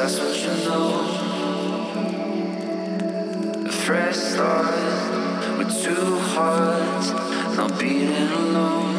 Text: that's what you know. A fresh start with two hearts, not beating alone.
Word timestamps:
that's 0.00 0.18
what 0.18 0.34
you 0.34 0.64
know. 0.64 0.86
A 3.66 3.70
fresh 3.70 4.16
start 4.16 5.58
with 5.58 5.82
two 5.82 6.18
hearts, 6.20 7.10
not 7.58 7.78
beating 7.78 8.08
alone. 8.08 8.89